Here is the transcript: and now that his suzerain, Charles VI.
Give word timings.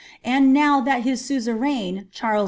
and 0.23 0.51
now 0.51 0.81
that 0.81 1.03
his 1.03 1.23
suzerain, 1.23 2.07
Charles 2.11 2.39
VI. 2.39 2.39